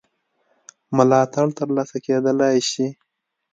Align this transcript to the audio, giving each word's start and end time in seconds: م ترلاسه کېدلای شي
م 0.95 0.97
ترلاسه 1.57 1.97
کېدلای 2.05 2.57
شي 2.71 2.85